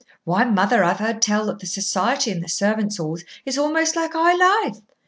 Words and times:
Why, 0.23 0.45
mother, 0.45 0.83
I've 0.83 0.97
heard 0.97 1.21
tell 1.21 1.45
that 1.45 1.59
the 1.59 1.67
society 1.67 2.31
in 2.31 2.41
the 2.41 2.49
servants' 2.49 2.97
halls 2.97 3.23
is 3.45 3.55
almost 3.55 3.95
like 3.95 4.13
high 4.13 4.33
life. 4.33 4.77